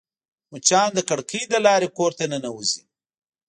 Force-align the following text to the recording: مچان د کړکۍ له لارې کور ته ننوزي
مچان 0.51 0.89
د 0.95 0.99
کړکۍ 1.09 1.41
له 1.53 1.59
لارې 1.65 1.87
کور 1.97 2.11
ته 2.17 2.23
ننوزي 2.31 2.81